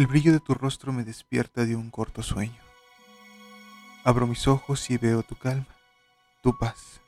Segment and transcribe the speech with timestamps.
[0.00, 2.56] El brillo de tu rostro me despierta de un corto sueño.
[4.02, 5.66] Abro mis ojos y veo tu calma,
[6.42, 7.02] tu paz.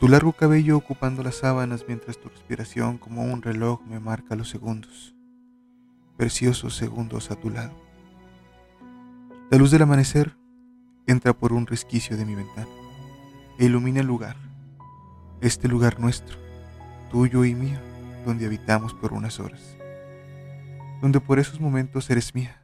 [0.00, 4.48] Tu largo cabello ocupando las sábanas mientras tu respiración como un reloj me marca los
[4.48, 5.14] segundos,
[6.16, 7.80] preciosos segundos a tu lado.
[9.52, 10.36] La luz del amanecer
[11.06, 12.66] entra por un resquicio de mi ventana
[13.56, 14.34] e ilumina el lugar,
[15.40, 16.36] este lugar nuestro,
[17.08, 17.78] tuyo y mío,
[18.26, 19.76] donde habitamos por unas horas
[21.00, 22.62] donde por esos momentos eres mía.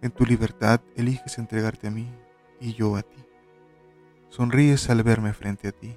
[0.00, 2.10] En tu libertad eliges entregarte a mí
[2.60, 3.24] y yo a ti.
[4.30, 5.96] Sonríes al verme frente a ti,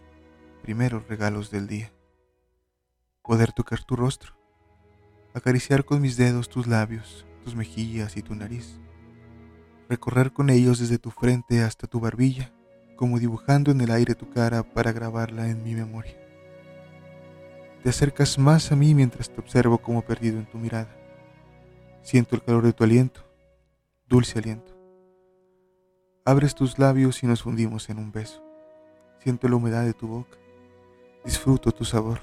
[0.61, 1.91] primeros regalos del día.
[3.23, 4.33] Poder tocar tu rostro,
[5.33, 8.79] acariciar con mis dedos tus labios, tus mejillas y tu nariz,
[9.87, 12.51] recorrer con ellos desde tu frente hasta tu barbilla,
[12.97, 16.17] como dibujando en el aire tu cara para grabarla en mi memoria.
[17.83, 20.98] Te acercas más a mí mientras te observo como perdido en tu mirada
[22.01, 23.21] Siento el calor de tu aliento,
[24.07, 24.75] dulce aliento.
[26.25, 28.43] Abres tus labios y nos fundimos en un beso.
[29.19, 30.37] Siento la humedad de tu boca.
[31.25, 32.21] Disfruto tu sabor.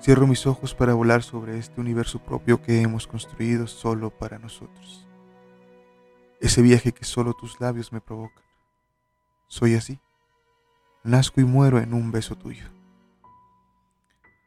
[0.00, 5.08] Cierro mis ojos para volar sobre este universo propio que hemos construido solo para nosotros.
[6.40, 8.44] Ese viaje que solo tus labios me provocan.
[9.48, 9.98] Soy así.
[11.02, 12.66] Nazco y muero en un beso tuyo.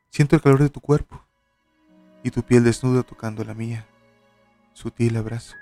[0.10, 1.27] Siento el calor de tu cuerpo
[2.28, 3.88] y tu piel desnuda tocando la mía.
[4.74, 5.56] Sutil abrazo,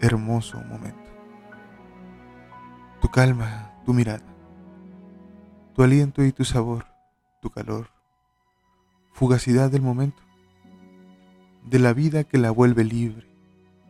[0.00, 1.12] hermoso momento.
[3.00, 4.26] Tu calma, tu mirada,
[5.76, 6.86] tu aliento y tu sabor,
[7.40, 7.88] tu calor,
[9.12, 10.20] fugacidad del momento,
[11.62, 13.28] de la vida que la vuelve libre,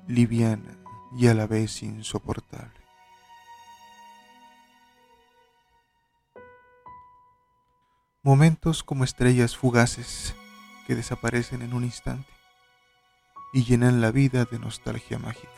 [0.06, 0.76] liviana
[1.16, 2.78] y a la vez insoportable.
[8.22, 10.36] Momentos como estrellas fugaces
[10.92, 12.28] que desaparecen en un instante
[13.54, 15.48] y llenan la vida de nostalgia mágica.